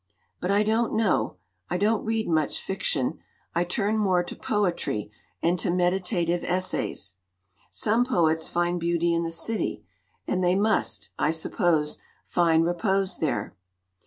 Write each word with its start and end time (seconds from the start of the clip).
But 0.39 0.49
I 0.49 0.63
don't 0.63 0.95
know. 0.95 1.37
I 1.69 1.75
LITERATURE 1.75 1.75
IN 1.75 1.77
THE 1.77 1.77
MAKING 1.77 1.85
don't 2.01 2.05
read 2.05 2.27
much 2.27 2.61
fiction. 2.63 3.19
I 3.53 3.63
turn 3.63 3.99
more 3.99 4.23
to 4.23 4.35
poetry 4.35 5.11
and 5.43 5.59
to 5.59 5.69
meditative 5.69 6.43
essays. 6.43 7.17
Some 7.69 8.05
poets 8.05 8.49
find 8.49 8.79
beauty 8.79 9.13
in 9.13 9.21
the 9.21 9.29
city, 9.29 9.85
and 10.25 10.43
they 10.43 10.55
must, 10.55 11.09
I 11.19 11.29
suppose, 11.29 11.99
find 12.25 12.65
repose 12.65 13.19
there. 13.19 13.55